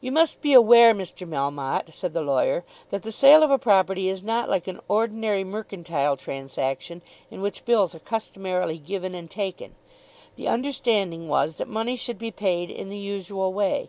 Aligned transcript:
"You 0.00 0.10
must 0.10 0.42
be 0.42 0.52
aware, 0.54 0.92
Mr. 0.92 1.24
Melmotte," 1.24 1.92
said 1.94 2.14
the 2.14 2.20
lawyer, 2.20 2.64
"that 2.88 3.04
the 3.04 3.12
sale 3.12 3.44
of 3.44 3.50
a 3.52 3.58
property 3.58 4.08
is 4.08 4.24
not 4.24 4.50
like 4.50 4.66
an 4.66 4.80
ordinary 4.88 5.44
mercantile 5.44 6.16
transaction 6.16 7.00
in 7.30 7.40
which 7.40 7.64
bills 7.64 7.94
are 7.94 8.00
customarily 8.00 8.78
given 8.78 9.14
and 9.14 9.30
taken. 9.30 9.76
The 10.34 10.48
understanding 10.48 11.28
was 11.28 11.58
that 11.58 11.68
money 11.68 11.94
should 11.94 12.18
be 12.18 12.32
paid 12.32 12.72
in 12.72 12.88
the 12.88 12.98
usual 12.98 13.52
way. 13.52 13.88